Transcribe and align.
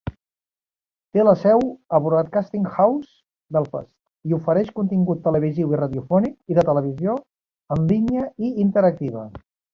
Té 1.17 1.25
la 1.25 1.33
seu 1.41 1.59
a 1.97 1.99
Broadcasting 2.05 2.63
House, 2.77 3.11
Belfast, 3.57 3.91
i 4.31 4.33
ofereix 4.39 4.71
contingut 4.81 5.23
televisiu 5.29 5.71
i 5.77 5.81
radiofònic 5.83 6.35
i 6.55 6.59
de 6.61 6.65
televisió 6.73 7.17
en 7.77 7.87
línia 7.93 8.27
i 8.49 8.53
interactiva. 8.67 9.29